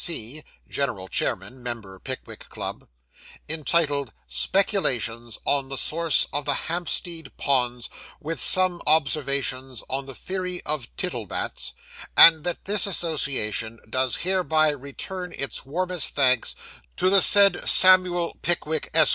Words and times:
P.C. 0.03 0.43
[General 0.67 1.07
Chairman 1.07 1.61
Member 1.61 1.99
Pickwick 1.99 2.49
Club], 2.49 2.87
entitled 3.47 4.11
"Speculations 4.25 5.37
on 5.45 5.69
the 5.69 5.77
Source 5.77 6.25
of 6.33 6.45
the 6.45 6.55
Hampstead 6.69 7.37
Ponds, 7.37 7.87
with 8.19 8.41
some 8.41 8.81
Observations 8.87 9.83
on 9.91 10.07
the 10.07 10.15
Theory 10.15 10.59
of 10.65 10.87
Tittlebats;" 10.97 11.73
and 12.17 12.43
that 12.45 12.65
this 12.65 12.87
Association 12.87 13.79
does 13.87 14.15
hereby 14.25 14.69
return 14.69 15.35
its 15.37 15.67
warmest 15.67 16.15
thanks 16.15 16.55
to 16.97 17.11
the 17.11 17.21
said 17.21 17.59
Samuel 17.67 18.39
Pickwick, 18.41 18.89
Esq. 18.95 19.09